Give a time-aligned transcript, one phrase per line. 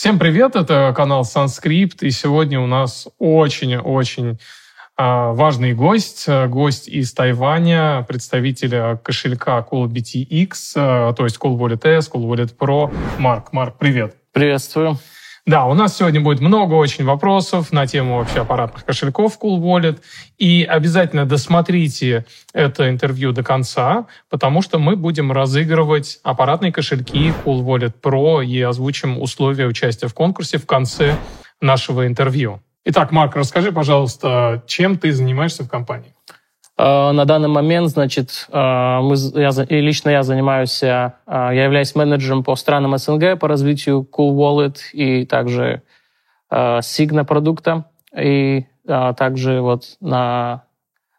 [0.00, 4.38] Всем привет, это канал Sanskript, и сегодня у нас очень-очень
[4.96, 12.10] а, важный гость, гость из Тайваня, представитель кошелька CoolBTX, а, то есть Cool Wallet S,
[12.10, 13.52] Cool Wallet Pro, Марк.
[13.52, 14.16] Марк, привет.
[14.32, 14.96] Приветствую.
[15.46, 20.00] Да, у нас сегодня будет много очень вопросов на тему вообще аппаратных кошельков Cool Wallet.
[20.38, 27.64] И обязательно досмотрите это интервью до конца, потому что мы будем разыгрывать аппаратные кошельки Cool
[27.64, 31.16] Wallet Pro и озвучим условия участия в конкурсе в конце
[31.60, 32.60] нашего интервью.
[32.84, 36.14] Итак, Марк, расскажи, пожалуйста, чем ты занимаешься в компании?
[36.80, 38.56] Э, на данный момент, значит, э,
[39.02, 44.08] мы, я, и лично я занимаюсь, э, я являюсь менеджером по странам СНГ по развитию
[44.10, 45.82] Cool Wallet и также
[46.50, 47.84] Signa продукта,
[48.16, 50.64] и также вот на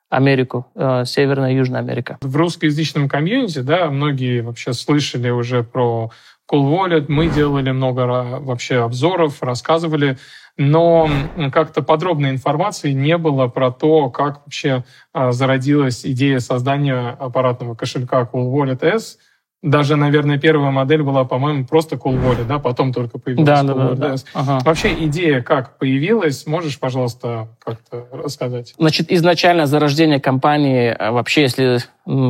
[0.10, 2.18] Америку, Северная и Южная Америка.
[2.20, 6.12] В русскоязычном комьюнити, да, многие вообще слышали уже про
[6.52, 8.02] Cool Wallet, мы делали много
[8.42, 10.18] вообще обзоров, рассказывали
[10.58, 11.10] но
[11.52, 18.30] как-то подробной информации не было про то, как вообще а, зародилась идея создания аппаратного кошелька
[18.32, 19.18] Cool Wallet S.
[19.62, 24.08] Даже, наверное, первая модель была, по-моему, просто Cool да, потом только появилась да, Cool да,
[24.08, 24.26] да, S.
[24.34, 24.60] Ага.
[24.66, 28.74] Вообще идея как появилась, можешь, пожалуйста, как-то рассказать?
[28.80, 31.80] Значит, изначально зарождение компании, а, вообще, если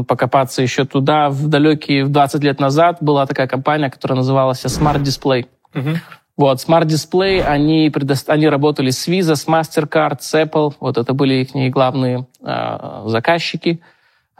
[0.07, 5.01] покопаться еще туда, в далекие, в 20 лет назад, была такая компания, которая называлась Smart
[5.01, 5.45] Display.
[5.73, 5.89] Угу.
[6.35, 8.15] Вот, Smart Display, они, предо...
[8.27, 10.73] они работали с Visa, с MasterCard, с Apple.
[10.81, 13.79] Вот это были их главные э, заказчики.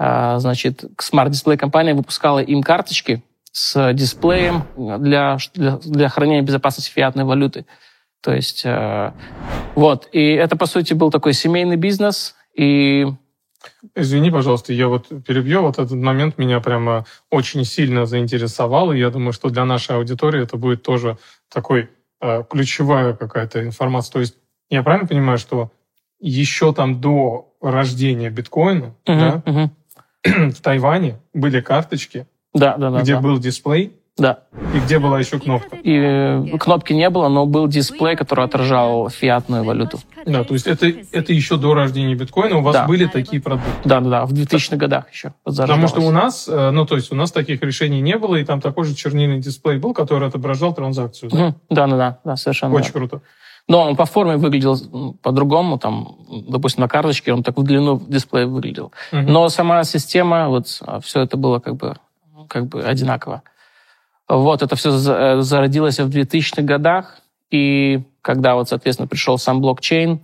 [0.02, 6.90] Э, значит, Smart Display компания выпускала им карточки с дисплеем для, для, для хранения безопасности
[6.90, 7.68] фиатной валюты.
[8.22, 9.12] То есть, э,
[9.76, 10.10] вот.
[10.12, 12.36] И это, по сути, был такой семейный бизнес.
[12.56, 13.06] И
[13.94, 15.62] Извини, пожалуйста, я вот перебью.
[15.62, 18.92] Вот этот момент меня прямо очень сильно заинтересовал.
[18.92, 21.20] И я думаю, что для нашей аудитории это будет тоже
[21.54, 24.14] такой э, ключевая какая-то информация.
[24.14, 24.36] То есть
[24.72, 25.72] я правильно понимаю, что
[26.20, 29.70] еще там до рождения биткоина uh-huh, да, uh-huh.
[30.26, 33.22] в Тайване были карточки, да, да, да, где да.
[33.22, 34.40] был дисплей, да.
[34.76, 35.78] И где была еще кнопка?
[35.78, 40.00] И э, кнопки не было, но был дисплей, который отражал фиатную валюту.
[40.26, 42.86] Да, то есть это, это еще до рождения биткоина у вас да.
[42.86, 43.72] были такие продукты?
[43.86, 45.34] Да, да, да, в 2000-х годах еще.
[45.44, 48.44] Потому что у нас, э, ну то есть у нас таких решений не было, и
[48.44, 51.31] там такой же чернильный дисплей был, который отображал транзакцию.
[51.31, 52.76] Да, да, да, да, да совершенно.
[52.76, 53.08] Очень верно.
[53.08, 53.22] круто.
[53.72, 56.18] Но он по форме выглядел по-другому, там,
[56.50, 58.92] допустим, на карточке он так в длину дисплея выглядел.
[59.14, 59.22] Угу.
[59.22, 61.96] Но сама система, вот а, все это было как бы,
[62.50, 63.44] как бы одинаково.
[64.28, 70.20] Вот, это все э, зародилось в 2000-х годах, и когда вот, соответственно, пришел сам блокчейн,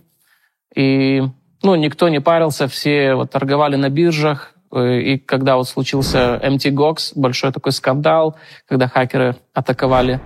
[0.74, 1.22] и,
[1.62, 6.73] ну, никто не парился, все вот торговали на биржах, э, и когда вот случился Mt.
[6.73, 10.20] Gox, большой такой скандал, когда хакеры атаковали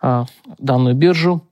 [0.00, 0.24] э,
[0.58, 1.42] данную биржу,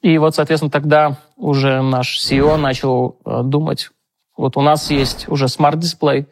[0.00, 3.90] и вот, соответственно, тогда уже наш CEO начал э, думать,
[4.36, 6.26] вот у нас есть уже смарт-дисплей,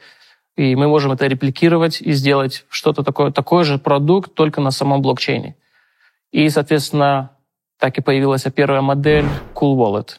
[0.57, 5.03] и мы можем это репликировать и сделать что-то такое, такой же продукт, только на самом
[5.03, 5.57] блокчейне.
[6.33, 7.31] И, соответственно,
[7.79, 10.19] так и появилась первая модель Cool Wallet.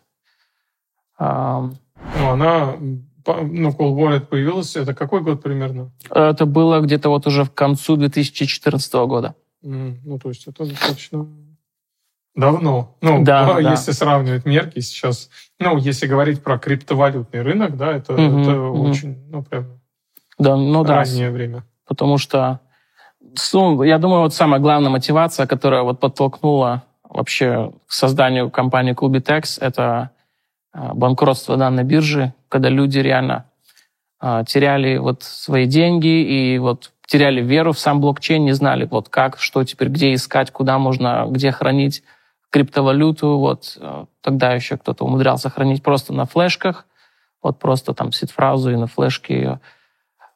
[1.20, 5.92] Ну, она, ну, Cool Wallet появилась, это какой год примерно?
[6.10, 9.36] Это было где-то вот уже в концу 2014 года.
[9.64, 11.28] Mm, ну, то есть это достаточно
[12.36, 12.96] давно.
[13.02, 18.14] Ну, да, да, если сравнивать мерки сейчас, ну, если говорить про криптовалютный рынок, да, это,
[18.14, 18.90] mm-hmm, это mm-hmm.
[18.90, 19.82] очень, ну, прям
[20.42, 20.96] да, ну да.
[20.96, 21.64] Раннее время.
[21.86, 22.62] Потому что,
[23.54, 29.60] ну, я думаю, вот самая главная мотивация, которая вот подтолкнула вообще к созданию компании Clubitex,
[29.62, 30.10] это
[30.74, 33.46] а, банкротство данной биржи, когда люди реально
[34.20, 39.10] а, теряли вот свои деньги и вот теряли веру в сам блокчейн, не знали вот
[39.10, 42.02] как, что теперь, где искать, куда можно, где хранить
[42.52, 43.40] криптовалюту.
[43.40, 46.86] Вот а, тогда еще кто-то умудрялся хранить просто на флешках,
[47.42, 49.60] вот просто там сид-фразу и на флешке ее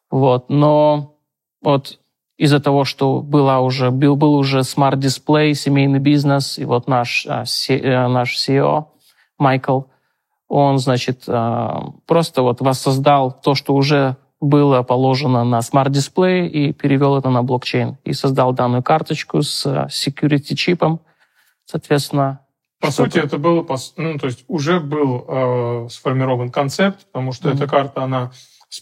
[0.09, 0.49] вот.
[0.49, 1.17] Но
[1.61, 1.99] вот
[2.37, 7.25] из-за того, что была уже, был, был уже смарт дисплей, семейный бизнес, и вот наш,
[7.27, 8.87] а, э, наш CEO
[9.37, 9.81] Майкл,
[10.47, 17.29] он, значит, просто вот воссоздал то, что уже было положено на смарт-дисплей и перевел это
[17.29, 17.97] на блокчейн.
[18.03, 20.99] И создал данную карточку с а, security чипом,
[21.65, 22.41] соответственно.
[22.79, 23.65] По сути, это было,
[23.97, 27.55] ну, то есть уже был э, сформирован концепт, потому что mm-hmm.
[27.55, 28.31] эта карта, она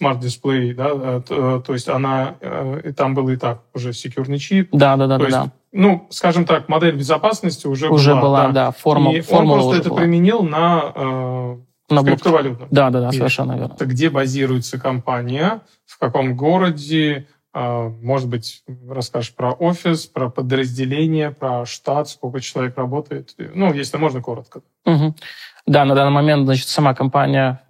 [0.01, 4.69] Display, да, э, э, то есть она, э, там был и так уже security чип.
[4.71, 5.51] Да, да, да, да, да.
[5.71, 8.21] Ну, скажем так, модель безопасности уже, уже была.
[8.21, 10.01] была, да, да форма, и формула он просто это была.
[10.01, 11.57] применил на, э,
[11.89, 12.67] на криптовалютном.
[12.71, 13.73] Да, да, да, совершенно верно.
[13.73, 21.65] Это где базируется компания, в каком городе, может быть, расскажешь про офис, про подразделение, про
[21.65, 23.35] штат, сколько человек работает.
[23.37, 24.61] Ну, если можно, коротко.
[24.85, 25.15] Угу.
[25.67, 27.61] Да, на данный момент, значит, сама компания,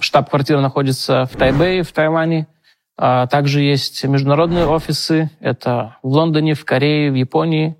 [0.00, 2.46] штаб-квартира находится в Тайбэе, в Тайване.
[2.96, 5.30] А, также есть международные офисы.
[5.40, 7.76] Это в Лондоне, в Корее, в Японии.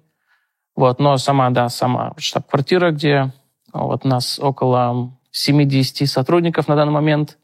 [0.75, 3.33] Вот, но сама, да, сама штаб-квартира, где
[3.73, 7.39] вот нас около 70 сотрудников на данный момент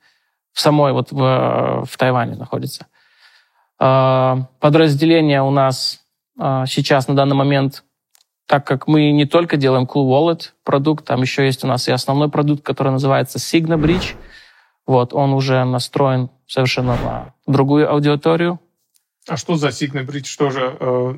[0.52, 2.86] в самой вот в, в Тайване находится.
[3.78, 6.00] А, подразделение у нас
[6.38, 7.84] а, сейчас на данный момент,
[8.46, 11.92] так как мы не только делаем Cool Wallet продукт, там еще есть у нас и
[11.92, 14.14] основной продукт, который называется Signa Bridge.
[14.86, 18.60] Вот, он уже настроен совершенно на другую аудиторию.
[19.28, 20.26] А что за Signa Bridge?
[20.26, 21.14] Что же, э,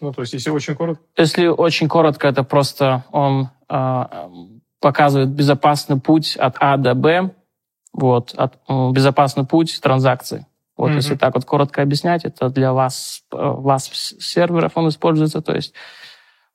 [0.00, 1.02] ну, то есть, если очень коротко?
[1.16, 4.04] Если очень коротко, это просто он э,
[4.80, 7.34] показывает безопасный путь от А до Б,
[7.92, 10.46] вот, от, э, безопасный путь транзакций.
[10.76, 10.96] Вот, mm-hmm.
[10.96, 13.90] если так вот коротко объяснять, это для вас, э, вас
[14.20, 15.74] серверов он используется, то есть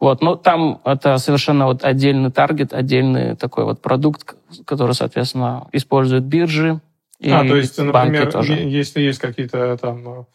[0.02, 4.36] вот, но там это совершенно вот отдельный таргет, отдельный такой вот продукт,
[4.66, 6.82] который, соответственно, используют биржи
[7.20, 8.54] и А, то есть, например, тоже.
[8.54, 10.26] если есть какие-то там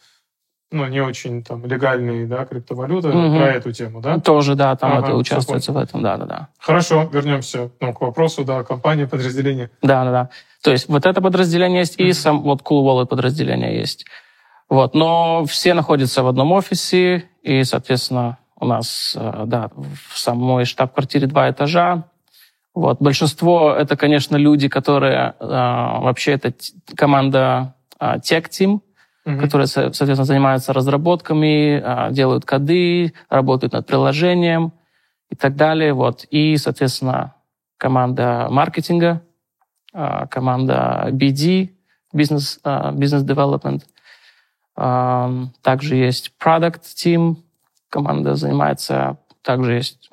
[0.71, 3.37] ну, не очень там легальные, да, криптовалюты, угу.
[3.37, 4.19] про эту тему, да?
[4.19, 6.47] Тоже, да, там ага, это участвуется в этом, да, да, да.
[6.59, 9.69] Хорошо, вернемся ну, к вопросу, да, компании, подразделения.
[9.81, 10.29] Да, да, да.
[10.61, 12.07] То есть вот это подразделение есть, угу.
[12.07, 14.05] и сам вот Cool Wallet подразделение есть.
[14.69, 20.65] Вот, но все находятся в одном офисе, и, соответственно, у нас, э, да, в самой
[20.65, 22.03] штаб-квартире два этажа.
[22.73, 26.53] Вот, большинство это, конечно, люди, которые э, вообще это
[26.95, 28.81] команда э, Tech Team,
[29.27, 29.39] mm-hmm.
[29.39, 34.71] которые, соответственно, занимаются разработками, а, делают коды, работают над приложением
[35.29, 35.93] и так далее.
[35.93, 36.25] Вот.
[36.29, 37.35] И, соответственно,
[37.77, 39.21] команда маркетинга,
[39.93, 41.71] а, команда BD,
[42.13, 42.59] бизнес,
[42.93, 43.83] бизнес development.
[45.61, 47.37] Также есть product team,
[47.89, 50.09] команда занимается, также есть,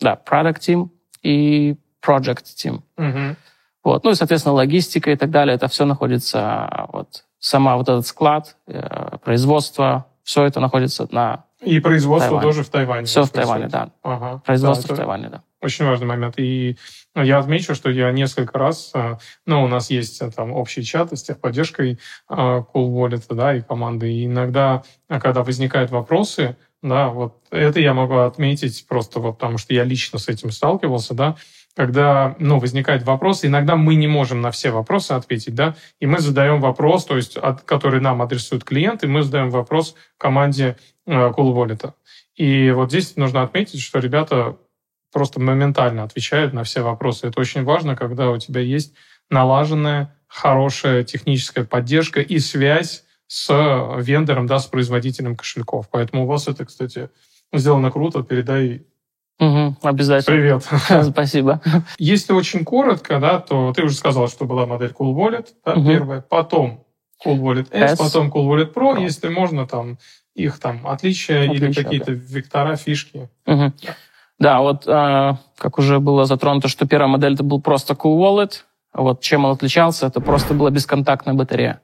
[0.00, 0.90] да, product team
[1.22, 2.82] и project team.
[2.98, 3.36] Mm-hmm.
[3.84, 4.04] Вот.
[4.04, 8.56] Ну и, соответственно, логистика и так далее, это все находится вот сама вот этот склад,
[8.66, 12.46] э, производство, все это находится на И производство Тайване.
[12.48, 13.06] тоже в Тайване.
[13.06, 13.90] Все в Тайване, да.
[14.02, 14.42] Ага.
[14.44, 15.42] Производство да, в Тайване, да.
[15.60, 16.34] Очень важный момент.
[16.38, 16.76] И
[17.14, 20.84] ну, я отмечу, что я несколько раз, э, ну, у нас есть э, там общий
[20.84, 21.98] чат с техподдержкой
[22.28, 24.12] Cool Wallet, да, и команды.
[24.12, 29.74] И иногда, когда возникают вопросы, да, вот это я могу отметить просто вот потому, что
[29.74, 31.36] я лично с этим сталкивался, да,
[31.78, 36.18] когда ну, возникает вопрос, иногда мы не можем на все вопросы ответить, да, и мы
[36.18, 40.76] задаем вопрос, то есть, от, который нам адресует клиент, и мы задаем вопрос команде
[41.06, 41.92] э, Cool Wallet.
[42.34, 44.56] И вот здесь нужно отметить, что ребята
[45.12, 47.28] просто моментально отвечают на все вопросы.
[47.28, 48.94] Это очень важно, когда у тебя есть
[49.30, 53.52] налаженная, хорошая техническая поддержка и связь с
[54.00, 55.88] вендором, да, с производителем кошельков.
[55.92, 57.08] Поэтому у вас это, кстати,
[57.52, 58.24] сделано круто.
[58.24, 58.82] Передай
[59.40, 60.36] Угу, обязательно.
[60.36, 60.64] Привет.
[61.12, 61.60] Спасибо.
[61.98, 65.88] Если очень коротко, да, то ты уже сказал, что была модель Cool Wallet, да, угу.
[65.88, 66.84] первая, потом
[67.24, 69.02] Cool Wallet S, S, потом Cool Wallet Pro, Pro.
[69.02, 69.98] если можно, там
[70.34, 72.12] их там отличия, отличия или какие-то да.
[72.12, 73.28] вектора, фишки.
[73.46, 73.72] Угу.
[73.82, 73.96] Да.
[74.38, 78.62] да, вот э, как уже было затронуто, что первая модель это был просто Cool Wallet.
[78.92, 81.80] Вот чем он отличался, это просто была бесконтактная батарея.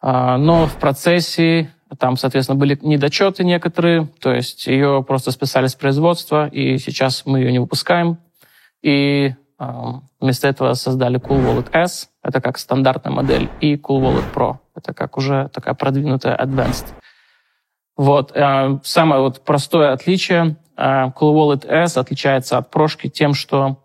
[0.00, 5.74] Э, но в процессе там, соответственно, были недочеты некоторые, то есть ее просто списали с
[5.74, 8.18] производства, и сейчас мы ее не выпускаем.
[8.82, 9.64] И э,
[10.20, 14.94] вместо этого создали Cool Wallet S, это как стандартная модель, и Cool Wallet Pro, это
[14.94, 16.86] как уже такая продвинутая Advanced.
[17.96, 18.32] Вот.
[18.34, 23.82] Э, самое вот простое отличие, э, Cool Wallet S отличается от прошки тем, что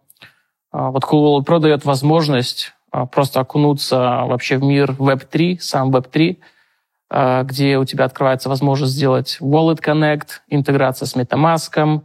[0.71, 5.93] э, вот Cool Wallet Pro дает возможность э, просто окунуться вообще в мир Web3, сам
[5.93, 6.45] Web3, а,
[7.09, 12.01] где у тебя открывается возможность сделать Wallet Connect, интеграция с MetaMask,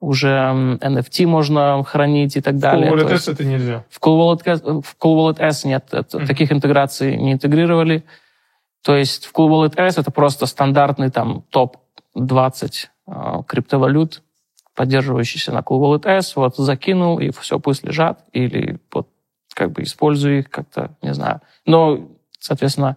[0.00, 2.90] уже NFT можно хранить и так далее.
[2.90, 3.84] В Cool Wallet S это нельзя.
[3.90, 6.26] В Cool Wallet, в cool Wallet S нет, mm-hmm.
[6.26, 8.04] таких интеграций не интегрировали.
[8.82, 13.12] То есть в Cool Wallet S это просто стандартный там топ-20 э,
[13.46, 14.22] криптовалют,
[14.74, 19.08] поддерживающийся на Cool Wallet S, вот закинул, и все, пусть лежат, или вот
[19.54, 21.42] как бы используй их как-то, не знаю.
[21.66, 22.96] Но, соответственно,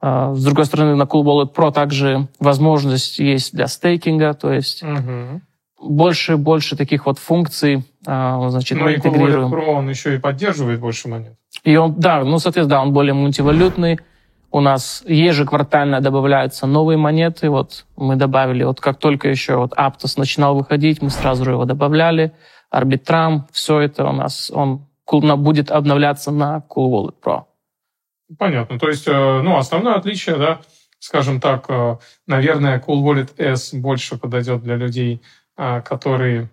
[0.00, 5.40] с другой стороны, на Cool Wallet Pro также возможность есть для стейкинга, то есть угу.
[5.80, 9.48] больше больше таких вот функций а, значит, Но мы и интегрируем.
[9.48, 11.34] Cool Wallet Pro, он еще и поддерживает больше монет.
[11.64, 13.98] И он, да, ну, соответственно, да, он более мультивалютный.
[14.50, 17.50] У нас ежеквартально добавляются новые монеты.
[17.50, 22.32] Вот мы добавили, вот как только еще вот Aptos начинал выходить, мы сразу его добавляли.
[22.70, 27.42] Арбитрам, все это у нас, он будет обновляться на Cool Wallet Pro.
[28.36, 28.78] Понятно.
[28.78, 30.60] То есть, э, ну, основное отличие, да,
[30.98, 35.22] скажем так, э, наверное, Cool Wallet S больше подойдет для людей,
[35.56, 36.50] э, которые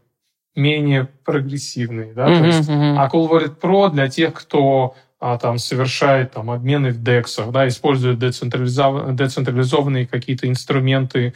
[0.56, 2.96] менее прогрессивные, да, mm-hmm, то есть, mm-hmm.
[2.98, 7.68] а Cool Wallet Pro для тех, кто а, там совершает там обмены в DEX, да,
[7.68, 9.16] использует децентрализов...
[9.16, 11.34] децентрализованные какие-то инструменты,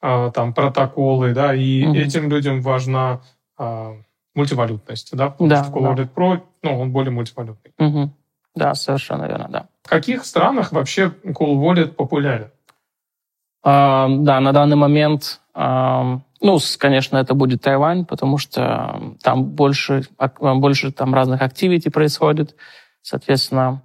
[0.00, 1.96] а, там протоколы, да, и mm-hmm.
[1.98, 3.20] этим людям важна
[3.58, 3.96] а,
[4.34, 6.10] мультивалютность, да, потому да, что Cool Wallet да.
[6.14, 7.72] Pro, ну, он более мультивалютный.
[7.78, 8.08] Mm-hmm.
[8.54, 9.66] Да, совершенно верно, да.
[9.82, 12.50] В каких странах вообще Cool Wallet популярен?
[13.64, 20.02] А, да, на данный момент, а, ну, конечно, это будет Тайвань, потому что там больше,
[20.40, 22.56] больше там разных активити происходит,
[23.00, 23.82] соответственно.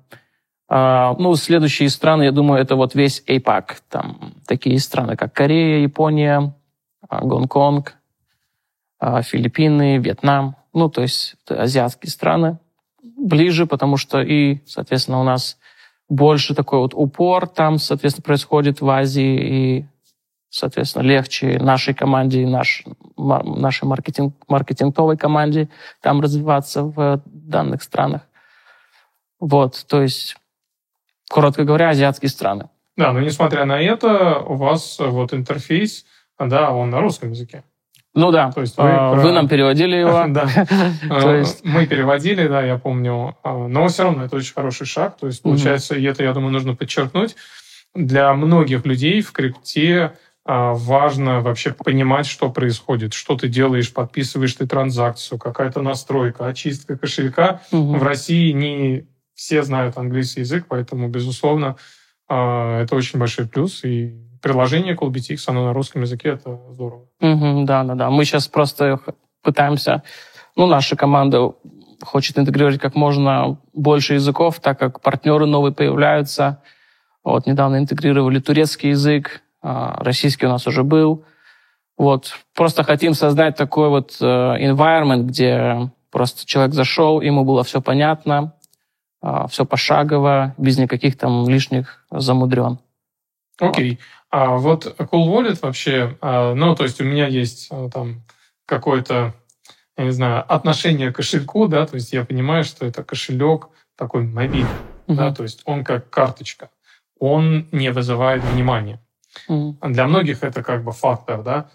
[0.69, 3.77] А, ну, следующие страны, я думаю, это вот весь APAC.
[3.89, 6.53] Там такие страны, как Корея, Япония,
[7.07, 7.95] а, Гонконг,
[8.99, 10.57] а, Филиппины, Вьетнам.
[10.73, 12.59] Ну, то есть азиатские страны
[13.17, 15.57] ближе, потому что и, соответственно, у нас
[16.07, 19.85] больше такой вот упор там, соответственно, происходит в Азии, и,
[20.49, 22.85] соответственно, легче нашей команде, наш,
[23.17, 25.69] нашей маркетинг, маркетинговой команде
[26.01, 28.21] там развиваться в данных странах.
[29.39, 30.37] Вот, то есть,
[31.29, 32.69] коротко говоря, азиатские страны.
[32.95, 36.05] Да, но несмотря на это, у вас вот интерфейс,
[36.39, 37.63] да, он на русском языке.
[38.13, 40.25] Ну да, То есть вы, а, вы нам переводили его.
[40.27, 40.47] Да,
[41.09, 41.63] то есть...
[41.63, 43.37] мы переводили, да, я помню.
[43.43, 45.17] А, но все равно это очень хороший шаг.
[45.17, 47.35] То есть, получается, и это, я думаю, нужно подчеркнуть,
[47.93, 50.13] для многих людей в крипте
[50.45, 56.97] а, важно вообще понимать, что происходит, что ты делаешь, подписываешь ты транзакцию, какая-то настройка, очистка
[56.97, 57.61] кошелька.
[57.71, 61.75] В России не все знают английский язык, поэтому, безусловно,
[62.27, 63.83] это очень большой плюс.
[63.83, 67.07] И приложение CallBTX, оно на русском языке, это здорово.
[67.21, 68.09] Угу, да, да, да.
[68.09, 68.99] Мы сейчас просто
[69.41, 70.03] пытаемся,
[70.55, 71.53] ну, наша команда
[72.01, 76.61] хочет интегрировать как можно больше языков, так как партнеры новые появляются.
[77.23, 81.25] Вот недавно интегрировали турецкий язык, а, российский у нас уже был.
[81.97, 87.81] Вот просто хотим создать такой вот э, environment, где просто человек зашел, ему было все
[87.81, 88.53] понятно,
[89.19, 92.79] а, все пошагово, без никаких там лишних замудрен.
[93.59, 93.93] Окей.
[93.93, 93.97] Okay.
[94.29, 98.23] А вот Cool Wallet вообще, а, ну, то есть у меня есть а, там
[98.65, 99.33] какое-то,
[99.95, 104.23] я не знаю, отношение к кошельку, да, то есть я понимаю, что это кошелек такой
[104.23, 104.67] мобильный,
[105.07, 105.15] uh-huh.
[105.15, 106.69] да, то есть он как карточка,
[107.19, 109.01] он не вызывает внимания.
[109.47, 109.75] Uh-huh.
[109.81, 111.69] Для многих это как бы фактор, да.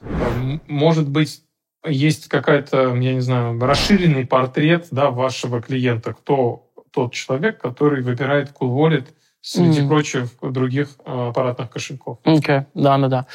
[0.68, 1.42] Может быть,
[1.86, 8.52] есть какая-то, я не знаю, расширенный портрет, да, вашего клиента, кто тот человек, который выбирает
[8.52, 9.06] Cool Wallet–
[9.42, 9.88] среди mm.
[9.88, 12.18] прочих других э, аппаратных кошельков.
[12.24, 12.64] Okay.
[12.74, 13.26] да, да, да.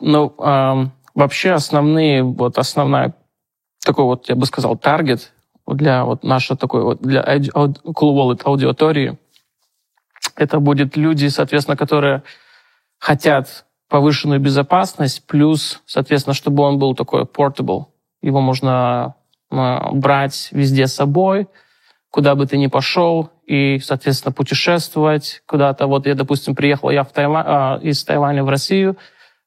[0.00, 3.14] Ну, э, вообще основные, вот основная,
[3.84, 5.32] такой вот, я бы сказал, таргет
[5.66, 9.18] для вот нашей такой вот, для Cool Wallet аудитории,
[10.36, 12.22] это будет люди, соответственно, которые
[12.98, 17.86] хотят повышенную безопасность, плюс, соответственно, чтобы он был такой portable.
[18.22, 19.14] Его можно
[19.50, 21.48] э, брать везде с собой,
[22.14, 25.88] куда бы ты ни пошел, и, соответственно, путешествовать куда-то.
[25.88, 28.96] Вот я, допустим, приехал я в Таиланд, а, из Таиланда в Россию,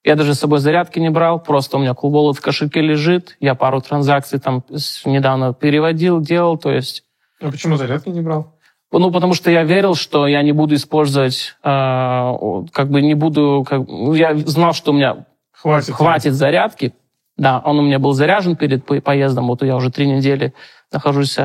[0.03, 3.55] я даже с собой зарядки не брал, просто у меня Cool в кошельке лежит, я
[3.55, 4.65] пару транзакций там
[5.05, 7.03] недавно переводил, делал, то есть...
[7.41, 8.59] А почему зарядки не брал?
[8.91, 11.69] Ну, потому что я верил, что я не буду использовать, э,
[12.73, 13.65] как бы не буду...
[13.65, 16.93] Как, ну, я знал, что у меня хватит, хватит зарядки.
[17.37, 20.53] Да, он у меня был заряжен перед поездом, вот я уже три недели
[20.91, 21.37] нахожусь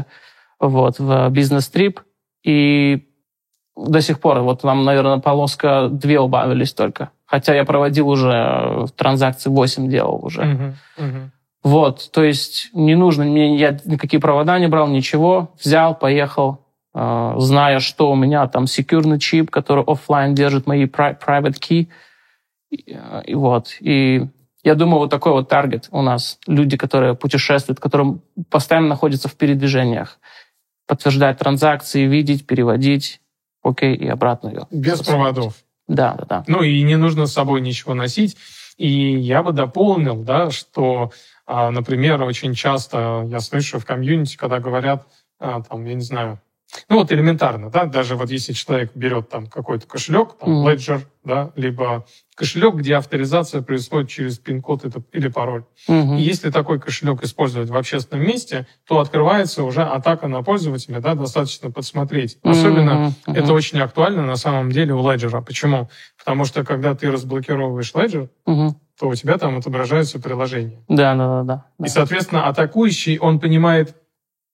[0.69, 2.01] вот, в бизнес-трип.
[2.45, 3.07] И
[3.77, 7.11] до сих пор, вот нам, наверное, полоска две убавились только.
[7.27, 10.43] Хотя я проводил уже э, транзакции 8 делал уже.
[10.43, 11.29] Uh-huh, uh-huh.
[11.65, 15.53] Вот, то есть не нужно, мне я никакие провода не брал, ничего.
[15.63, 21.59] Взял, поехал, э, зная, что у меня там секьюрный чип, который офлайн держит мои private
[21.59, 21.89] key.
[22.71, 24.27] И, э, и вот, и
[24.63, 26.39] я думаю, вот такой вот таргет у нас.
[26.47, 28.19] Люди, которые путешествуют, которые
[28.51, 30.19] постоянно находятся в передвижениях
[30.87, 33.21] подтверждать транзакции, видеть, переводить,
[33.63, 34.67] окей, и обратно ее.
[34.71, 35.55] Без проводов.
[35.89, 36.45] Да, да, да.
[36.47, 38.37] Ну и не нужно с собой ничего носить.
[38.77, 41.13] И я бы дополнил, да, что,
[41.47, 45.07] а, например, очень часто я слышу в комьюнити, когда говорят,
[45.39, 46.41] а, там, я не знаю,
[46.89, 50.75] ну вот элементарно, да, даже вот если человек берет там какой-то кошелек, там, mm.
[50.75, 55.65] Ledger, да, либо кошелек, где авторизация происходит через пин-код или пароль.
[55.89, 56.19] Mm-hmm.
[56.19, 61.15] И если такой кошелек использовать в общественном месте, то открывается уже атака на пользователя, да,
[61.15, 62.39] достаточно подсмотреть.
[62.43, 63.35] Особенно mm-hmm.
[63.35, 65.45] это очень актуально на самом деле у Ledger.
[65.45, 65.89] Почему?
[66.19, 68.71] Потому что когда ты разблокировываешь Ledger, mm-hmm.
[68.99, 70.83] то у тебя там отображаются приложения.
[70.89, 71.87] Да, да, да, да.
[71.87, 73.95] И, соответственно, атакующий, он понимает,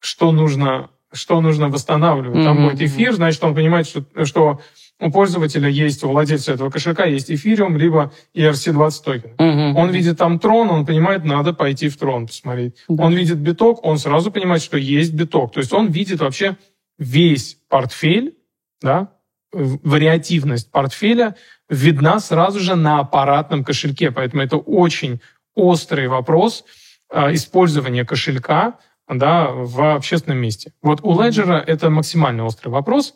[0.00, 2.38] что нужно что нужно восстанавливать.
[2.38, 2.44] Mm-hmm.
[2.44, 4.60] Там будет эфир, значит, он понимает, что, что
[5.00, 9.76] у пользователя есть, у владельца этого кошелька есть эфириум, либо ERC-20 токен.
[9.76, 12.74] Он видит там трон, он понимает, надо пойти в трон посмотреть.
[12.88, 15.52] Он видит биток, он сразу понимает, что есть биток.
[15.52, 16.56] То есть он видит вообще
[16.98, 18.34] весь портфель,
[18.82, 19.12] да,
[19.52, 21.36] вариативность портфеля
[21.68, 24.10] видна сразу же на аппаратном кошельке.
[24.10, 25.20] Поэтому это очень
[25.54, 26.64] острый вопрос
[27.10, 30.72] э, использования кошелька да, в общественном месте.
[30.82, 33.14] Вот у Ledger это максимально острый вопрос.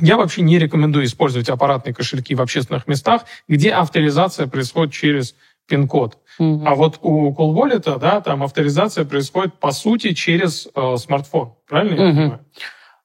[0.00, 5.34] Я вообще не рекомендую использовать аппаратные кошельки в общественных местах, где авторизация происходит через
[5.66, 6.18] пин-код.
[6.38, 6.62] Mm-hmm.
[6.66, 11.54] А вот у Cool Wallet, да, там авторизация происходит, по сути, через э, смартфон.
[11.68, 12.06] Правильно mm-hmm.
[12.06, 12.40] я понимаю?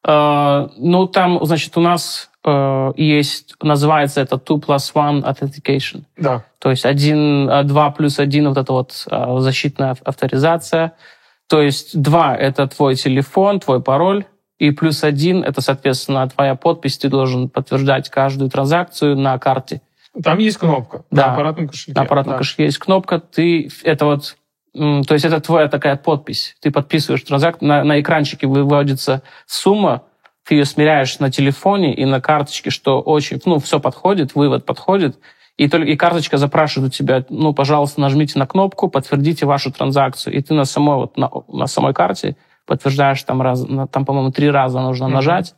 [0.08, 6.04] Uh, ну, там, значит, у нас uh, есть, называется это 2 plus 1 authentication.
[6.16, 6.46] Да.
[6.60, 10.94] То есть 1, 2 плюс 1 вот эта вот uh, защитная авторизация.
[11.48, 14.26] То есть 2— это твой телефон, твой пароль,
[14.58, 19.82] и плюс один— это, соответственно, твоя подпись, ты должен подтверждать каждую транзакцию на карте.
[20.24, 21.28] Там есть кнопка да.
[21.28, 22.00] на аппаратном кошельке.
[22.00, 22.38] На аппаратном да.
[22.38, 24.38] кошельке есть кнопка, ты это вот
[24.74, 26.58] то есть это твоя такая подпись.
[26.60, 30.04] Ты подписываешь транзакцию, на, на экранчике выводится сумма,
[30.44, 35.18] ты ее смиряешь на телефоне и на карточке, что очень, ну, все подходит, вывод подходит,
[35.58, 40.34] и, только, и карточка запрашивает у тебя, ну, пожалуйста, нажмите на кнопку, подтвердите вашу транзакцию.
[40.36, 42.36] И ты на самой, вот, на, на самой карте
[42.66, 45.10] подтверждаешь там, раз, там по-моему, три раза нужно mm-hmm.
[45.10, 45.56] нажать.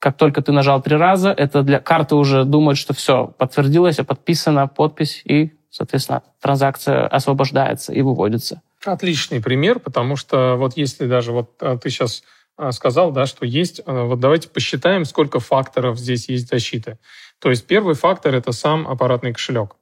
[0.00, 4.66] Как только ты нажал три раза, это для карты уже думает, что все, подтвердилось, подписана
[4.66, 8.62] подпись, и, соответственно, транзакция освобождается и выводится.
[8.84, 12.24] Отличный пример, потому что вот если даже вот а, ты сейчас
[12.70, 16.98] сказал, да, что есть, а, вот давайте посчитаем, сколько факторов здесь есть защиты.
[17.40, 19.76] То есть первый фактор— это сам аппаратный кошелек.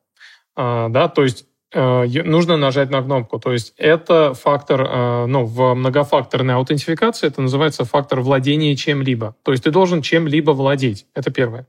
[0.56, 3.38] Да, то есть Э, нужно нажать на кнопку.
[3.38, 9.36] То есть это фактор, э, ну, в многофакторной аутентификации это называется фактор владения чем-либо.
[9.44, 11.06] То есть ты должен чем-либо владеть.
[11.14, 11.66] Это первое.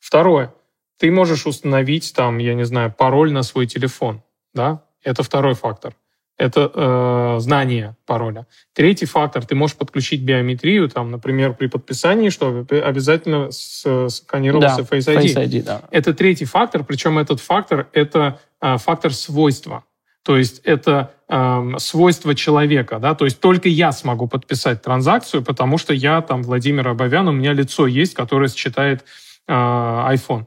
[0.00, 0.54] Второе.
[0.98, 4.22] Ты можешь установить там, я не знаю, пароль на свой телефон.
[4.54, 4.82] Да?
[5.02, 5.94] Это второй фактор
[6.36, 8.46] это э, знание пароля.
[8.72, 15.06] Третий фактор, ты можешь подключить биометрию, там, например, при подписании, что обязательно сканировался да, Face
[15.06, 15.22] ID.
[15.22, 15.82] Face ID да.
[15.90, 19.84] Это третий фактор, причем этот фактор это э, фактор свойства.
[20.24, 25.78] То есть это э, свойство человека, да, то есть только я смогу подписать транзакцию, потому
[25.78, 29.04] что я там Владимир Абовян, у меня лицо есть, которое считает
[29.46, 30.46] э, iPhone.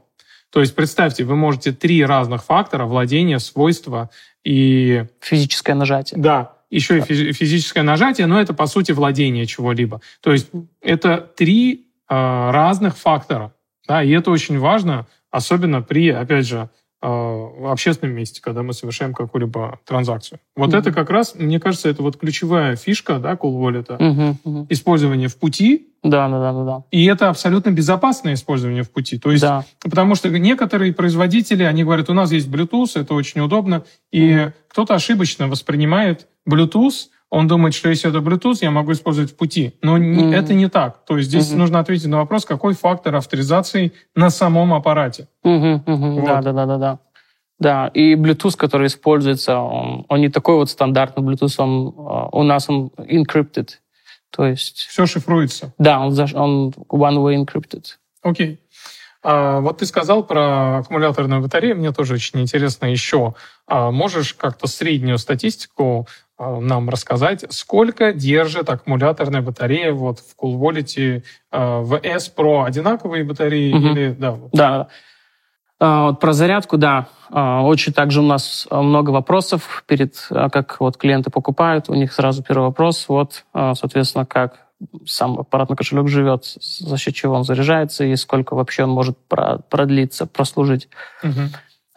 [0.50, 4.10] То есть представьте, вы можете три разных фактора владения, свойства
[4.44, 5.04] и...
[5.20, 6.20] Физическое нажатие.
[6.20, 10.00] Да, еще и физическое нажатие, но это, по сути, владение чего-либо.
[10.20, 13.52] То есть это три э, разных фактора.
[13.86, 16.68] Да, и это очень важно, особенно при, опять же,
[17.00, 20.40] в общественном месте, когда мы совершаем какую-либо транзакцию.
[20.56, 20.78] Вот mm-hmm.
[20.78, 23.86] это как раз, мне кажется, это вот ключевая фишка да, Cool Wallet.
[23.86, 24.36] Mm-hmm.
[24.44, 24.66] Mm-hmm.
[24.70, 26.82] Использование в пути да, да, да, да.
[26.90, 29.18] И это абсолютно безопасное использование в пути.
[29.18, 29.64] То есть, да.
[29.82, 34.52] потому что некоторые производители, они говорят, у нас есть Bluetooth, это очень удобно, и mm.
[34.68, 39.74] кто-то ошибочно воспринимает Bluetooth, он думает, что если это Bluetooth, я могу использовать в пути.
[39.82, 41.04] Но mm это не так.
[41.04, 41.56] То есть здесь mm-hmm.
[41.56, 45.28] нужно ответить на вопрос, какой фактор авторизации на самом аппарате.
[45.44, 45.84] Mm-hmm.
[45.84, 46.10] Mm-hmm.
[46.14, 46.24] Вот.
[46.24, 46.98] Да, да, да, да, да.
[47.58, 52.44] Да, и Bluetooth, который используется, он, он не такой вот стандартный Bluetooth, он, а, у
[52.44, 53.70] нас он encrypted.
[54.30, 54.86] То есть...
[54.88, 55.74] Все шифруется.
[55.78, 57.84] Да, он, он one-way encrypted.
[58.22, 58.60] Окей.
[59.30, 63.34] А, вот ты сказал про аккумуляторную батарею, мне тоже очень интересно еще.
[63.66, 70.58] А, можешь как-то среднюю статистику а, нам рассказать, сколько держит аккумуляторная батарея вот в Cool
[70.58, 73.88] Wallet а, в S Pro одинаковые батареи угу.
[73.88, 74.38] или да?
[74.54, 74.88] Да.
[75.78, 77.08] А, вот про зарядку, да.
[77.30, 82.68] Очень также у нас много вопросов перед, как вот клиенты покупают, у них сразу первый
[82.68, 84.67] вопрос, вот, соответственно, как
[85.06, 89.16] сам аппаратный кошелек живет, за счет чего он заряжается и сколько вообще он может
[89.68, 90.88] продлиться, прослужить.
[91.22, 91.40] Угу.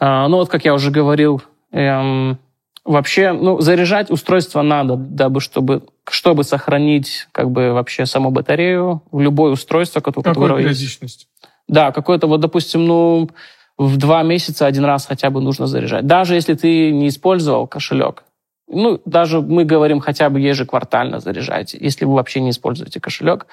[0.00, 2.38] Ну вот, как я уже говорил, эм,
[2.84, 9.52] вообще, ну, заряжать устройство надо, дабы чтобы, чтобы сохранить как бы вообще саму батарею, любое
[9.52, 10.24] устройство, которое...
[10.24, 11.28] Какую периодичность?
[11.68, 13.30] Да, какое-то вот, допустим, ну,
[13.78, 16.06] в два месяца один раз хотя бы нужно заряжать.
[16.06, 18.24] Даже если ты не использовал кошелек.
[18.72, 23.46] Ну, даже мы говорим хотя бы ежеквартально заряжайте, если вы вообще не используете кошелек.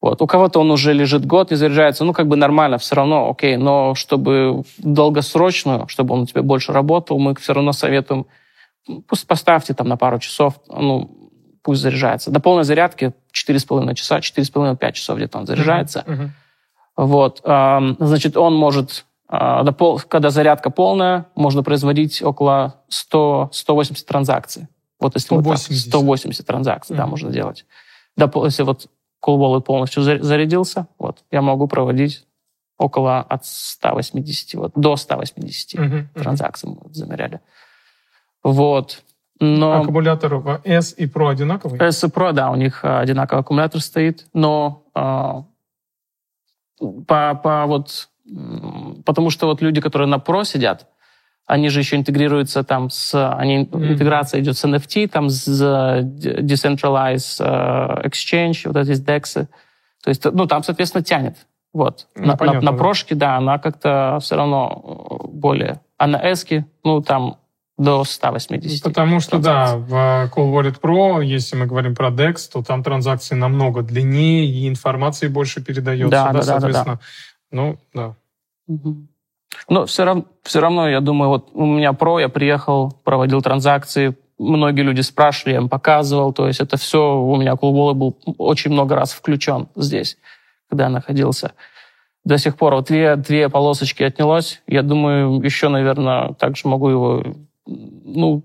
[0.00, 0.22] Вот.
[0.22, 3.56] У кого-то он уже лежит год и заряжается, ну, как бы нормально, все равно, окей.
[3.56, 8.26] Но чтобы долгосрочную, чтобы он у тебя больше работал, мы все равно советуем,
[9.08, 11.30] пусть поставьте там на пару часов, ну,
[11.62, 12.30] пусть заряжается.
[12.30, 16.04] До полной зарядки 4,5 часа, 4,5-5 часов где-то он заряжается.
[16.06, 16.28] Uh-huh.
[16.96, 17.40] Вот.
[17.98, 24.68] Значит, он может когда зарядка полная, можно производить около 100-180 транзакций.
[25.00, 26.98] Вот если 180, вот 180 транзакций, mm-hmm.
[26.98, 27.66] да, можно делать.
[28.16, 28.88] Да, если вот
[29.26, 32.26] Wallet полностью зарядился, вот, я могу проводить
[32.76, 37.40] около от 180, вот, до 180 uh-huh, транзакций мы вот замеряли.
[38.42, 39.02] Вот.
[39.40, 39.80] Но...
[39.80, 41.80] Аккумулятор в S и Pro одинаковый?
[41.80, 45.42] S и Pro, да, у них одинаковый аккумулятор стоит, но э,
[47.06, 48.08] по, по вот,
[49.04, 50.86] потому что вот люди, которые на Pro сидят,
[51.46, 53.14] они же еще интегрируются там с...
[53.34, 53.92] Они, mm-hmm.
[53.92, 59.46] Интеграция идет с NFT, там с Decentralized uh, Exchange, вот эти DEX.
[60.02, 61.36] То есть, ну, там, соответственно, тянет.
[61.72, 62.06] Вот.
[62.14, 65.80] Ну, на, понятно, на, на прошке, да, она как-то все равно более...
[65.98, 67.36] А на эске, ну, там
[67.76, 68.82] до 180.
[68.82, 69.92] Потому что, да, в
[70.34, 75.28] Cool Wallet Pro, если мы говорим про DEX, то там транзакции намного длиннее, и информации
[75.28, 76.94] больше передается, да, да, да соответственно.
[76.94, 77.00] Да, да.
[77.50, 78.14] Ну, да.
[78.66, 79.06] Угу.
[79.68, 84.16] Но все равно, все равно, я думаю, вот у меня Pro, я приехал, проводил транзакции,
[84.38, 88.72] многие люди спрашивали, я им показывал, то есть это все, у меня Wallet был очень
[88.72, 90.18] много раз включен здесь,
[90.68, 91.52] когда я находился
[92.24, 94.62] до сих пор вот две, две полосочки отнялось.
[94.66, 97.22] Я думаю, еще, наверное, также могу его
[97.66, 98.44] ну,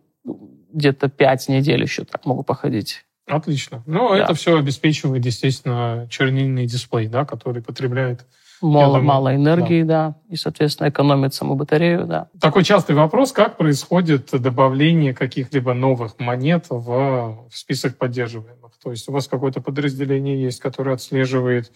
[0.73, 3.05] где-то пять недель еще так могу походить.
[3.29, 3.83] Отлично.
[3.85, 4.23] Ну, да.
[4.23, 8.25] это все обеспечивает, естественно, чернильный дисплей, да, который потребляет
[8.61, 10.09] Мало, мало энергии, да.
[10.09, 12.27] да, и, соответственно, экономит саму батарею, да.
[12.41, 18.73] Такой частый вопрос, как происходит добавление каких-либо новых монет в, в список поддерживаемых?
[18.83, 21.71] То есть у вас какое-то подразделение есть, которое отслеживает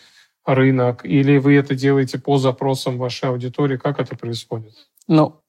[0.45, 3.77] рынок, или вы это делаете по запросам вашей аудитории?
[3.77, 4.73] Как это происходит?
[5.07, 5.41] Ну,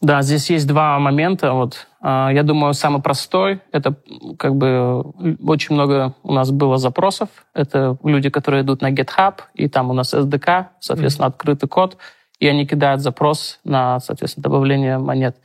[0.00, 1.52] да, здесь есть два момента.
[1.52, 3.96] Вот, а, я думаю, самый простой— это
[4.38, 5.02] как бы
[5.44, 7.28] очень много у нас было запросов.
[7.52, 11.30] Это люди, которые идут на GitHub, и там у нас SDK, соответственно, mm-hmm.
[11.30, 11.96] открытый код,
[12.38, 15.36] и они кидают запрос на, соответственно, добавление монет.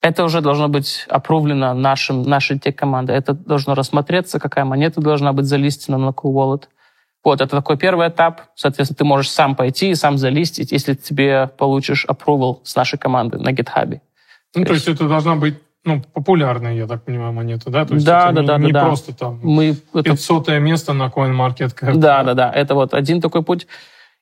[0.00, 3.16] Это уже должно быть опровлено нашим, нашей тех-командой.
[3.16, 6.64] Это должно рассмотреться, какая монета должна быть залистена на Cool Wallet.
[7.22, 8.42] Вот, это такой первый этап.
[8.54, 13.38] Соответственно, ты можешь сам пойти и сам залистить, если тебе получишь approval с нашей команды
[13.38, 14.00] на GitHub.
[14.54, 17.86] Ну, то есть, это должна быть ну, популярная, я так понимаю, монета, да?
[17.86, 18.84] То есть да, это да, не, да, не да.
[18.84, 20.58] просто там Мы 500 это...
[20.58, 21.94] место на CoinMarketCap.
[21.94, 22.52] Да, да, да.
[22.52, 23.66] Это вот один такой путь.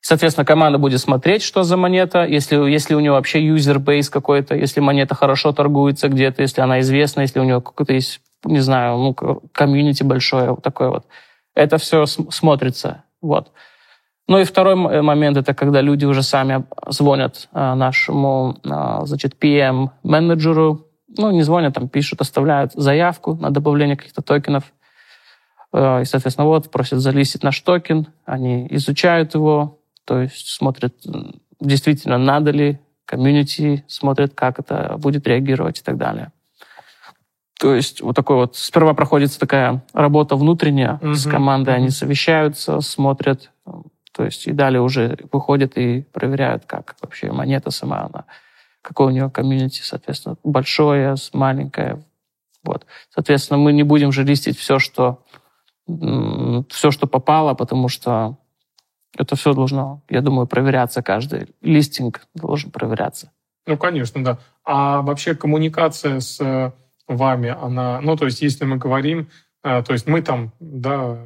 [0.00, 4.80] Соответственно, команда будет смотреть, что за монета, если, если у нее вообще юзер-бейс какой-то, если
[4.80, 9.14] монета хорошо торгуется где-то, если она известна, если у нее какой-то есть, не знаю, ну,
[9.52, 11.06] комьюнити большое, вот такое вот
[11.58, 13.04] это все смотрится.
[13.20, 13.50] Вот.
[14.28, 20.86] Ну и второй момент, это когда люди уже сами звонят а, нашему, а, значит, PM-менеджеру,
[21.16, 24.72] ну, не звонят, там пишут, оставляют заявку на добавление каких-то токенов.
[25.74, 30.94] И, соответственно, вот, просят залистить наш токен, они изучают его, то есть смотрят,
[31.60, 36.32] действительно, надо ли, комьюнити смотрят, как это будет реагировать и так далее.
[37.58, 38.56] То есть вот такой вот...
[38.56, 41.14] Сперва проходит такая работа внутренняя угу.
[41.14, 43.50] с командой, они совещаются, смотрят,
[44.12, 48.24] то есть и далее уже выходят и проверяют, как вообще монета сама, она,
[48.80, 52.02] какой у нее комьюнити, соответственно, большое, маленькое.
[52.64, 52.86] Вот.
[53.10, 55.24] Соответственно, мы не будем же листить все, что,
[55.86, 58.36] все, что попало, потому что
[59.16, 61.48] это все должно, я думаю, проверяться каждый.
[61.60, 63.32] Листинг должен проверяться.
[63.66, 64.38] Ну, конечно, да.
[64.64, 66.72] А вообще коммуникация с
[67.08, 69.28] вами, она, ну, то есть, если мы говорим,
[69.64, 71.18] э, то есть мы там, да,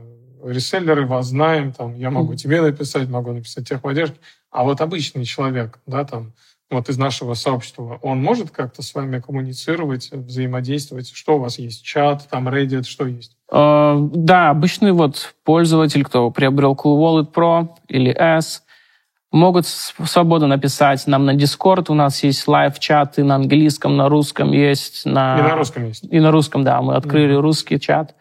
[0.44, 4.18] реселлеры вас знаем, там, я могу тебе написать, могу написать техподдержке,
[4.50, 6.32] а вот обычный человек, да, там,
[6.72, 11.10] вот из нашего сообщества, он может как-то с вами коммуницировать, взаимодействовать?
[11.12, 11.84] Что у вас есть?
[11.84, 13.36] Чат, там, Reddit, что есть?
[13.50, 18.62] Uh, да, обычный вот пользователь, кто приобрел Cool Wallet Pro или S,
[19.32, 21.86] Могут свободно написать нам на Discord.
[21.88, 25.06] У нас есть лайв-чаты на английском, на русском есть.
[25.06, 25.38] На...
[25.38, 26.04] И на русском есть.
[26.04, 26.82] И на русском, да.
[26.82, 27.40] Мы открыли mm-hmm.
[27.40, 28.14] русский чат.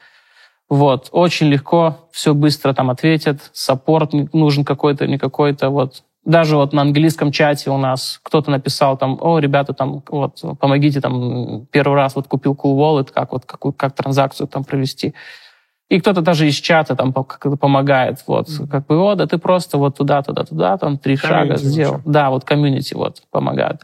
[0.69, 1.09] Вот.
[1.11, 3.49] Очень легко, все быстро там ответят.
[3.51, 5.69] Саппорт нужен какой-то, не какой-то.
[5.69, 6.03] Вот.
[6.23, 11.01] Даже вот на английском чате у нас кто-то написал там, о, ребята, там, вот, помогите,
[11.01, 15.13] там, первый раз вот купил Cool Wallet, как вот, как, как транзакцию там провести.
[15.91, 18.23] И кто-то даже из чата там как-то помогает.
[18.25, 18.67] Вот, mm-hmm.
[18.69, 21.95] как бы, о, да ты просто вот туда, туда, туда, там три шага сделал.
[21.95, 22.09] Лучше.
[22.09, 23.81] Да, вот комьюнити вот помогают.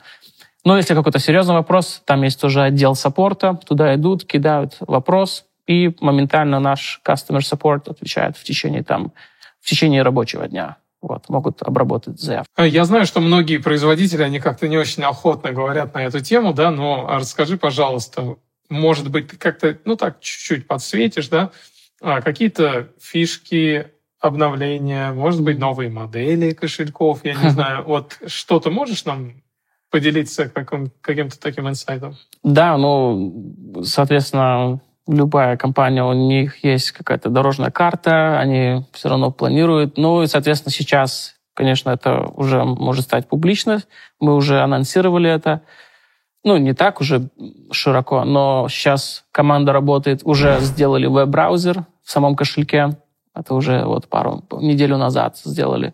[0.63, 5.93] Но если какой-то серьезный вопрос, там есть тоже отдел саппорта, туда идут, кидают вопрос, и
[5.99, 9.11] моментально наш customer support отвечает в течение там,
[9.59, 10.77] в течение рабочего дня.
[11.01, 12.49] Вот, могут обработать заявку.
[12.55, 16.53] А, я знаю, что многие производители, они как-то не очень охотно говорят на эту тему,
[16.53, 18.37] да, но расскажи, пожалуйста,
[18.69, 21.51] может быть, ты как-то, ну так, чуть-чуть подсветишь, да,
[22.01, 27.83] а, какие-то фишки, обновления, может быть, новые модели кошельков, я не знаю.
[27.85, 29.43] Вот что-то можешь нам
[29.89, 32.15] поделиться каким, каким-то таким инсайтом?
[32.43, 39.97] Да, ну, соответственно, любая компания, у них есть какая-то дорожная карта, они все равно планируют.
[39.97, 43.81] Ну и, соответственно, сейчас конечно, это уже может стать публично.
[44.19, 45.63] Мы уже анонсировали это.
[46.47, 47.29] Ну, не так уже
[47.71, 52.97] широко, но сейчас команда работает, уже сделали веб-браузер в самом кошельке.
[53.35, 55.93] Это уже вот пару неделю назад сделали.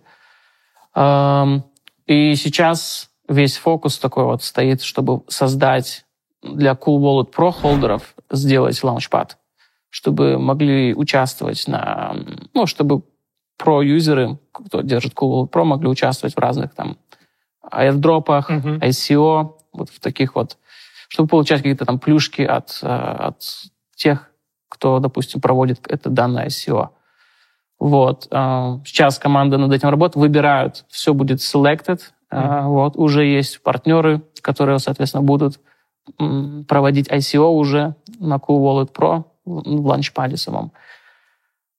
[0.96, 6.06] И сейчас весь фокус такой вот стоит, чтобы создать
[6.44, 9.40] для Cool Wallet Pro холдеров сделать лаунчпад,
[9.90, 12.16] чтобы могли участвовать на...
[12.54, 13.02] Ну, чтобы
[13.58, 16.98] про-юзеры, кто держит Cool Wallet Pro, могли участвовать в разных там
[17.72, 18.80] airdropах, uh-huh.
[18.82, 20.58] ICO, вот в таких вот,
[21.08, 23.44] чтобы получать какие-то там плюшки от, э, от
[23.96, 24.32] тех,
[24.70, 26.90] кто, допустим, проводит это данное ICO.
[27.80, 28.28] Вот.
[28.32, 32.00] Э, сейчас команда над этим работает, выбирают, все будет selected,
[32.32, 32.68] mm-hmm.
[32.68, 32.96] вот.
[32.96, 35.60] Уже есть партнеры, которые, соответственно, будут
[36.68, 40.72] проводить ICO уже на Cool Wallet Pro в ланчпаде самом.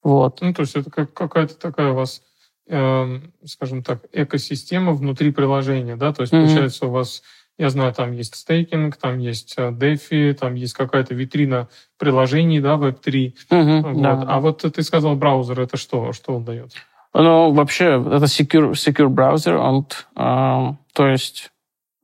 [0.03, 0.41] Вот.
[0.41, 2.23] Ну, то есть это как, какая-то такая у вас,
[2.69, 6.13] э, скажем так, экосистема внутри приложения, да?
[6.13, 6.41] То есть, mm-hmm.
[6.41, 7.23] получается, у вас,
[7.59, 12.75] я знаю, там есть стейкинг, там есть DeFi, э, там есть какая-то витрина приложений, да,
[12.75, 13.35] Web3.
[13.51, 14.03] Mm-hmm, вот.
[14.03, 14.25] да.
[14.27, 16.13] А вот ты сказал браузер, это что?
[16.13, 16.73] Что он дает?
[17.13, 19.87] Ну, вообще, это secure, secure браузер, он,
[20.17, 21.53] э, то есть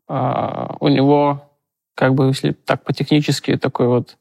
[0.09, 1.51] э, у него
[2.01, 4.17] как бы, если так по-технически, такой вот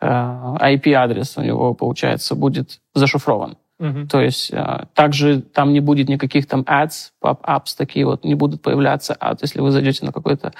[0.00, 3.58] э, IP-адрес у него, получается, будет зашифрован.
[3.82, 4.06] Uh-huh.
[4.06, 8.62] То есть э, также там не будет никаких там ads, pop-ups такие вот не будут
[8.62, 9.16] появляться.
[9.18, 10.52] А если вы зайдете на какой-то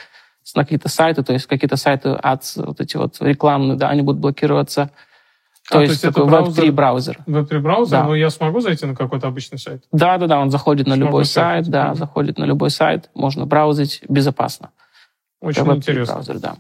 [0.57, 4.21] на какие-то сайты, то есть какие-то сайты ads, вот эти вот рекламные, да, они будут
[4.21, 4.91] блокироваться.
[5.71, 7.19] То, а, есть, то есть такой Web3 браузер.
[7.29, 8.05] Web3 браузер, да.
[8.05, 9.85] но я смогу зайти на какой-то обычный сайт?
[9.93, 13.47] Да, да, да, он заходит на смогу любой сайт, да, заходит на любой сайт, можно
[13.47, 14.71] браузить безопасно.
[15.41, 16.15] Очень это интересно.
[16.15, 16.57] Браузер, да.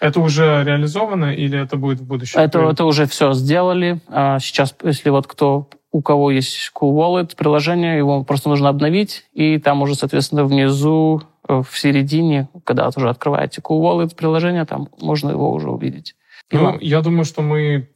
[0.00, 2.38] Это уже реализовано или это будет в будущем?
[2.38, 4.00] Это, это уже все сделали.
[4.08, 9.24] А сейчас, если вот кто у кого есть Cool Wallet приложение, его просто нужно обновить,
[9.32, 14.88] и там уже, соответственно, внизу, э, в середине, когда уже открываете Cool Wallet приложение, там
[15.00, 16.14] можно его уже увидеть.
[16.52, 17.88] Ну, я думаю, что мы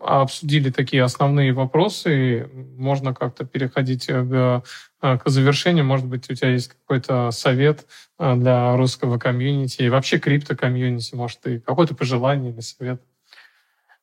[0.00, 2.48] обсудили такие основные вопросы.
[2.76, 4.62] Можно как-то переходить к,
[5.00, 5.84] к завершению.
[5.84, 7.86] Может быть, у тебя есть какой-то совет
[8.18, 11.14] э, для русского комьюнити и вообще крипто-комьюнити?
[11.14, 13.00] Может, и какое-то пожелание или совет?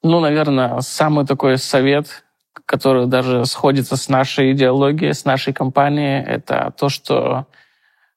[0.03, 2.23] Ну, наверное, самый такой совет,
[2.65, 7.47] который даже сходится с нашей идеологией, с нашей компанией, это то, что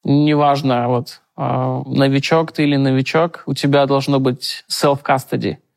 [0.05, 5.59] неважно, вот, э, новичок ты или новичок, у тебя должно быть self-custody–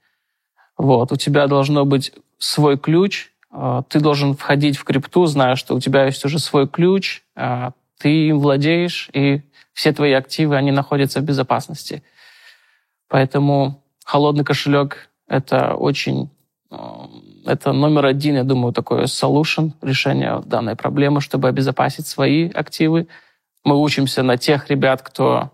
[0.81, 3.30] вот, у тебя должно быть свой ключ, а,
[3.89, 8.27] ты должен входить в крипту, зная, что у тебя есть уже свой ключ, а, ты
[8.27, 9.41] им владеешь, и
[9.73, 12.01] все твои активы, они находятся в безопасности.
[13.09, 16.29] Поэтому холодный кошелек— это очень...
[16.69, 17.09] А,
[17.45, 23.07] это номер один, я думаю, такой solution, решение данной проблемы, чтобы обезопасить свои активы.
[23.63, 25.51] Мы учимся на тех ребят, кто,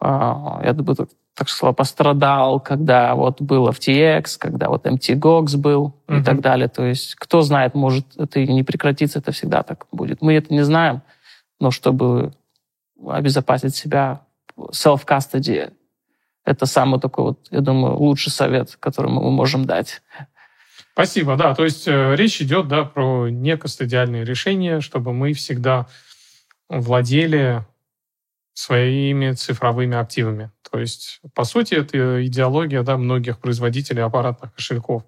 [0.00, 6.20] я думаю, так сказать, пострадал, когда вот было FTX, когда вот MTGOX был uh-huh.
[6.20, 6.68] и так далее.
[6.68, 10.22] То есть, кто знает, может, это и не прекратится, это всегда так будет.
[10.22, 11.02] Мы это не знаем,
[11.58, 12.32] но чтобы
[13.04, 14.22] обезопасить себя,
[14.56, 15.72] self-custody,
[16.44, 20.02] это самый такой вот, я думаю, лучший совет, который мы можем дать.
[20.92, 21.54] Спасибо, да.
[21.54, 25.86] То есть э, речь идет, да, про некостадиальные решения, чтобы мы всегда
[26.68, 27.64] владели
[28.54, 30.50] своими цифровыми активами.
[30.70, 35.04] То есть, по сути, это идеология да, многих производителей аппаратных кошельков.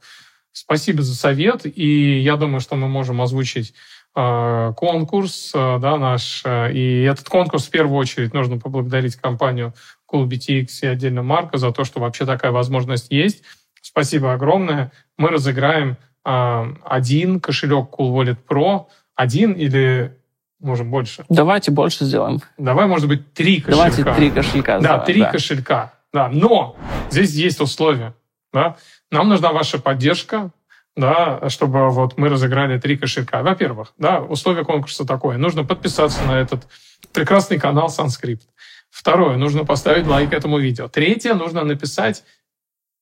[0.53, 3.75] Спасибо за совет, и я думаю, что мы можем озвучить
[4.17, 6.43] э, конкурс э, да, наш.
[6.45, 9.75] Э, и этот конкурс в первую очередь нужно поблагодарить компанию
[10.11, 13.43] CoolBTX и отдельно Марка за то, что вообще такая возможность есть.
[13.83, 14.93] Спасибо огромное.
[15.19, 20.17] Мы разыграем э, один кошелек Cool Wallet Pro, один или
[20.61, 21.25] Можем больше.
[21.29, 22.41] Давайте больше сделаем.
[22.57, 24.03] Давай, может быть, три кошелька.
[24.03, 24.81] Давайте три кошелька.
[24.81, 25.31] Да, три да.
[25.31, 25.93] кошелька.
[26.13, 26.77] Да, но
[27.11, 28.15] здесь есть условия.
[28.53, 28.77] Да?
[29.11, 30.51] Нам нужна ваша поддержка,
[30.97, 33.43] да, чтобы вот мы разыграли три кошелька.
[33.43, 35.37] Во-первых, да, условие конкурса такое.
[35.37, 36.67] Нужно подписаться на этот
[37.13, 38.49] прекрасный канал SunScrypt.
[38.89, 40.89] Второе, нужно поставить лайк этому видео.
[40.89, 42.25] Третье, нужно написать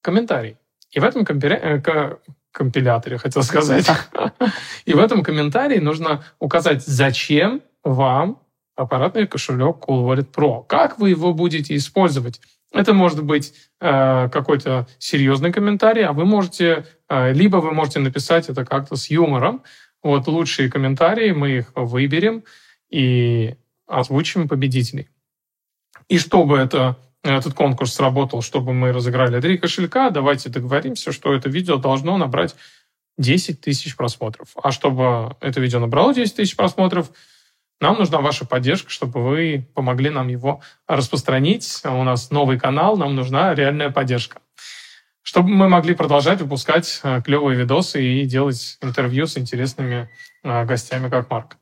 [0.02, 0.56] комментарий.
[0.90, 1.24] И в этом
[2.54, 3.86] компиляторе, хотел сказать.
[4.86, 8.38] И в этом комментарии нужно указать, зачем вам
[8.76, 10.64] аппаратный кошелек Cool Wallet Pro.
[10.66, 12.40] Как вы его будете использовать?
[12.72, 18.48] Это может быть э, какой-то серьезный комментарий, а вы можете, э, либо вы можете написать
[18.48, 19.62] это как-то с юмором.
[20.02, 22.44] Вот лучшие комментарии, мы их выберем
[22.90, 23.54] и
[23.86, 25.08] озвучим победителей.
[26.08, 31.48] И чтобы это этот конкурс сработал, чтобы мы разыграли три кошелька, давайте договоримся, что это
[31.48, 32.54] видео должно набрать
[33.16, 34.48] 10 тысяч просмотров.
[34.62, 37.10] А чтобы это видео набрало 10 тысяч просмотров,
[37.80, 41.80] нам нужна ваша поддержка, чтобы вы помогли нам его распространить.
[41.84, 44.40] У нас новый канал, нам нужна реальная поддержка.
[45.22, 50.10] Чтобы мы могли продолжать выпускать э, клевые видосы и делать интервью с интересными
[50.42, 51.56] э, гостями, как Марк.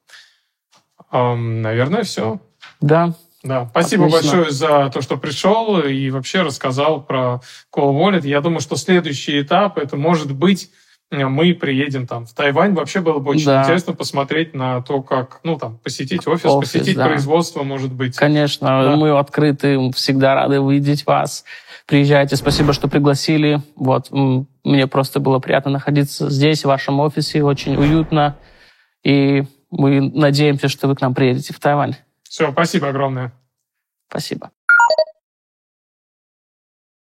[1.13, 2.41] Наверное, все.
[2.81, 3.15] Да.
[3.43, 4.31] Да, спасибо Отлично.
[4.31, 7.41] большое за то, что пришел и вообще рассказал про
[7.75, 8.27] Call Wallet.
[8.27, 10.71] Я думаю, что следующий этап это может быть
[11.13, 12.75] мы приедем там в Тайвань.
[12.75, 13.63] Вообще было бы очень да.
[13.63, 17.07] интересно посмотреть на то, как, ну, там, посетить офис, офис посетить да.
[17.07, 18.17] производство, может быть.
[18.17, 18.97] Конечно, да.
[18.97, 21.45] мы открыты, всегда рады увидеть вас.
[21.87, 23.61] Приезжайте, спасибо, что пригласили.
[23.77, 28.37] Вот, мне просто было приятно находиться здесь, в вашем офисе, очень уютно.
[29.05, 31.97] И мы надеемся, что вы к нам приедете в Тайвань.
[32.33, 33.31] Все, спасибо огромное.
[34.09, 34.53] Спасибо.